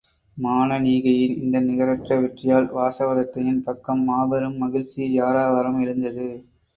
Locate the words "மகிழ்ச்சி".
4.57-5.01